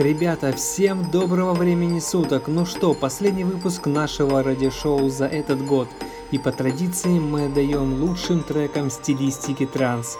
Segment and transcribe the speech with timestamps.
[0.00, 2.44] Ребята, всем доброго времени суток.
[2.46, 5.88] Ну что, последний выпуск нашего радиошоу за этот год.
[6.30, 10.16] И по традиции мы даем лучшим трекам стилистики транс.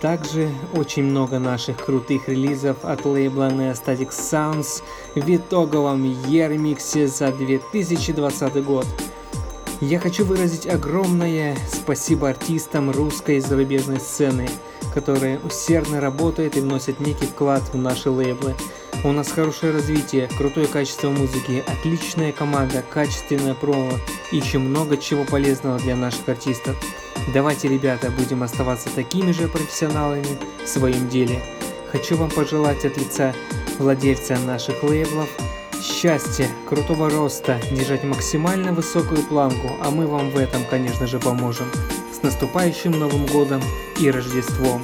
[0.00, 4.84] Также очень много наших крутых релизов от лейбла Neostatic Sounds
[5.16, 8.86] в итоговом Ермиксе за 2020 год.
[9.80, 14.48] Я хочу выразить огромное спасибо артистам русской и зарубежной сцены,
[14.94, 18.54] которые усердно работают и вносят некий вклад в наши лейблы.
[19.06, 23.92] У нас хорошее развитие, крутое качество музыки, отличная команда, качественная промо
[24.32, 26.74] и еще много чего полезного для наших артистов.
[27.32, 30.26] Давайте, ребята, будем оставаться такими же профессионалами
[30.60, 31.40] в своем деле.
[31.92, 33.32] Хочу вам пожелать от лица
[33.78, 35.28] владельца наших лейблов
[35.80, 41.66] счастья, крутого роста, держать максимально высокую планку, а мы вам в этом, конечно же, поможем.
[42.12, 43.62] С наступающим Новым Годом
[44.00, 44.82] и Рождеством!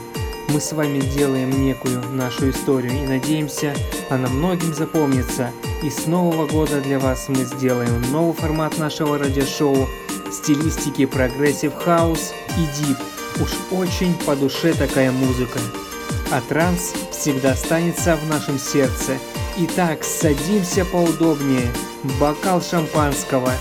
[0.53, 3.75] Мы с вами делаем некую нашу историю и надеемся,
[4.11, 5.51] она многим запомнится.
[5.83, 9.89] И с Нового года для вас мы сделаем новый формат нашего радиошоу
[10.31, 12.99] стилистики progressive house и deep.
[13.41, 15.59] Уж очень по душе такая музыка.
[16.31, 19.17] А транс всегда останется в нашем сердце.
[19.57, 21.73] Итак, садимся поудобнее,
[22.21, 23.53] бокал шампанского,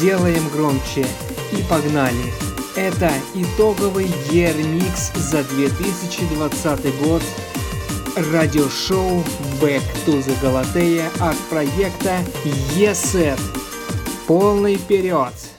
[0.00, 1.04] делаем громче
[1.50, 2.32] и погнали.
[2.78, 7.22] Это итоговый Year Mix за 2020 год.
[8.32, 9.24] Радиошоу
[9.60, 12.20] Back to the Galatea от проекта
[12.76, 13.40] ESET.
[14.28, 15.57] Полный вперед!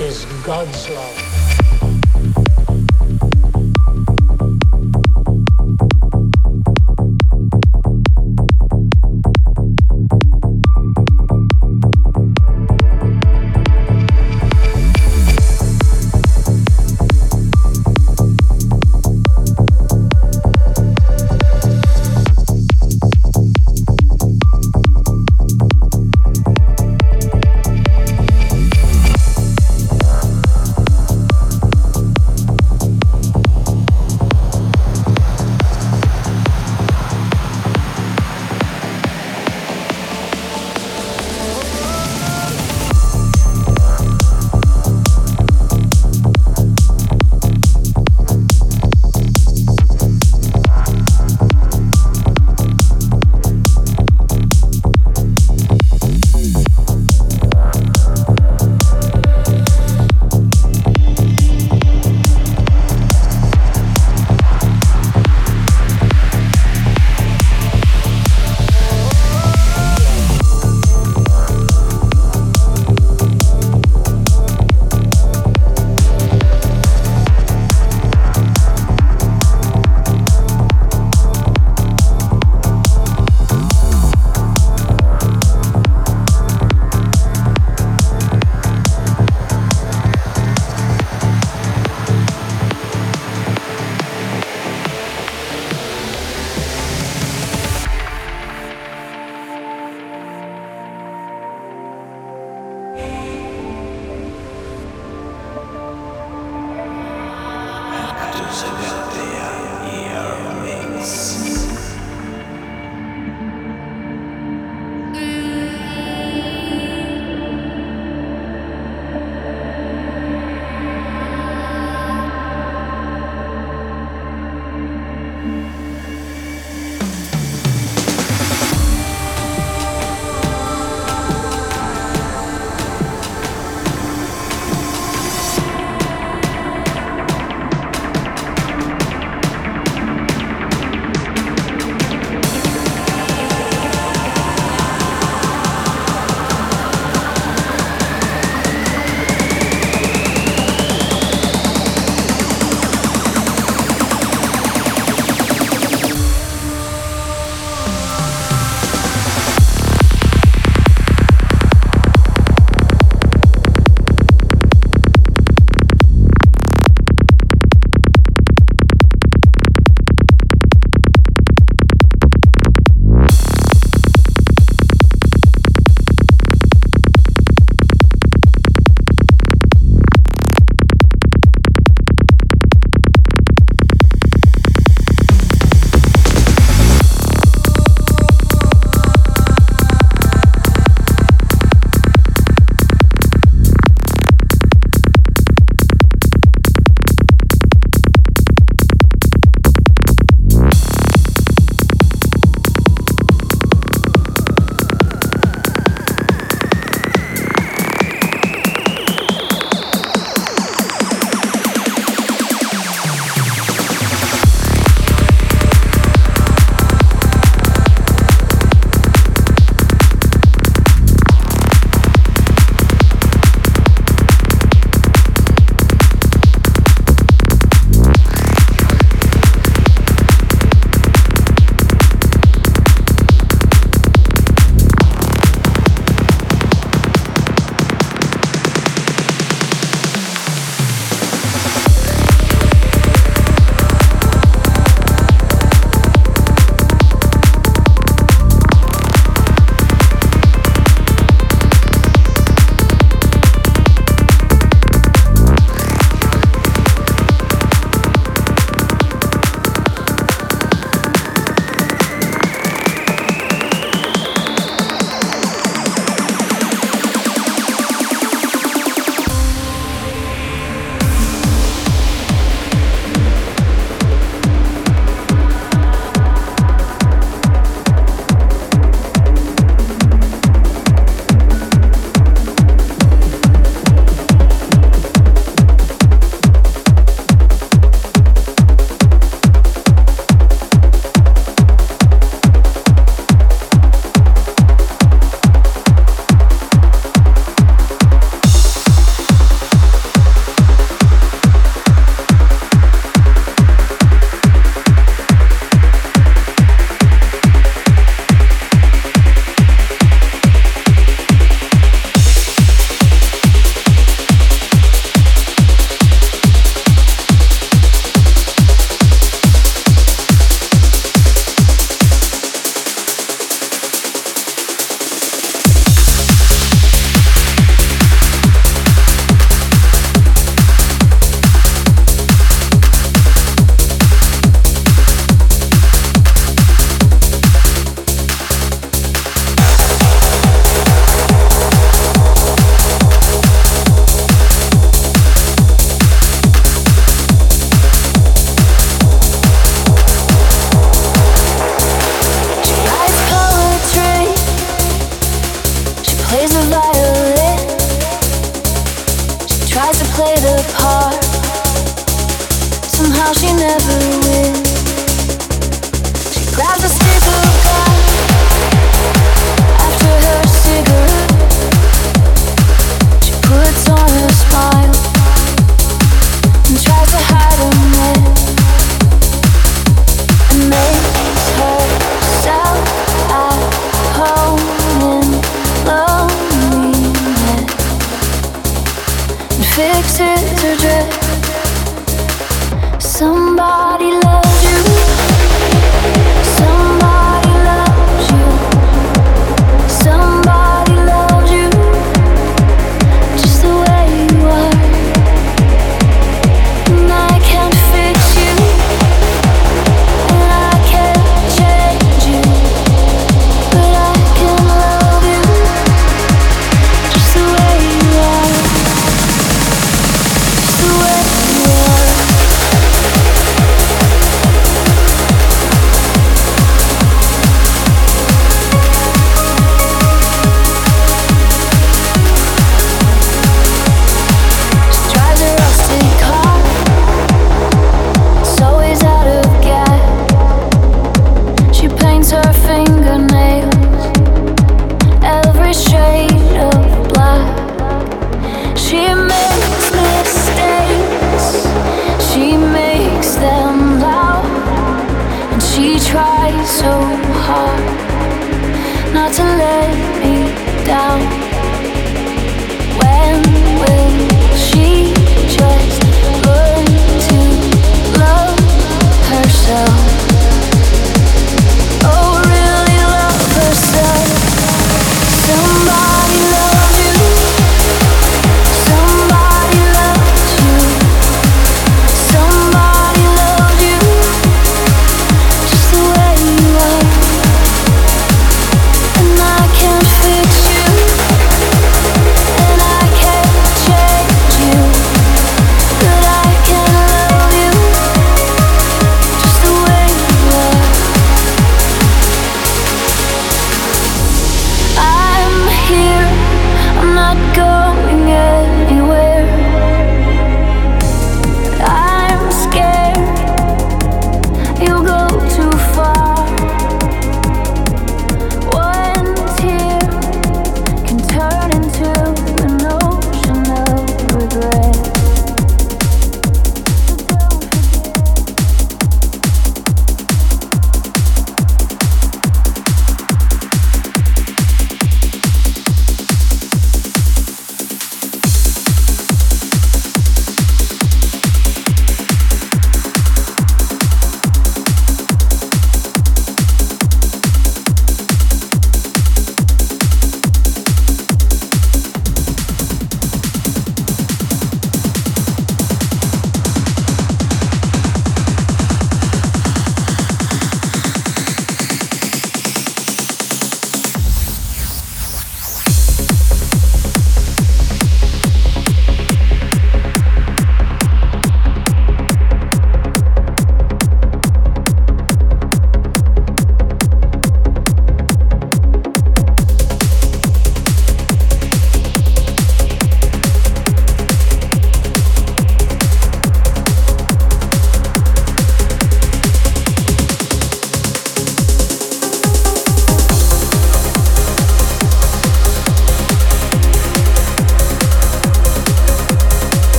[0.00, 1.27] it is God's love.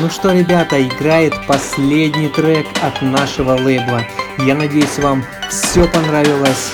[0.00, 4.02] Ну что, ребята, играет последний трек от нашего лейбла.
[4.38, 6.72] Я надеюсь, вам все понравилось.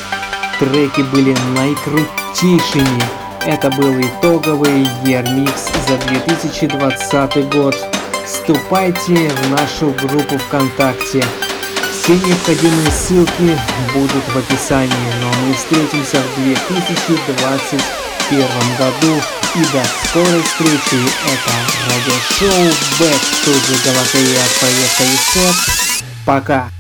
[0.59, 3.03] Треки были наикрутейшими.
[3.45, 7.77] Это был итоговый Ермикс за 2020 год.
[8.25, 11.25] Вступайте в нашу группу ВКонтакте.
[11.91, 13.59] Все необходимые ссылки
[13.95, 18.47] будут в описании, но мы встретимся в 2021
[18.79, 19.23] году.
[19.55, 21.09] И до скорой встречи.
[21.27, 21.53] Это
[21.87, 22.65] радиошоу
[22.99, 25.57] Back to the Галатея от Поверка и Сет.
[26.25, 26.78] Пока.